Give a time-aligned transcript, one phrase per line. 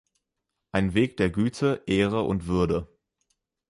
[0.71, 2.87] Ein Weg der Güte, Ehre und Würde.